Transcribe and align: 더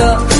더 0.00 0.39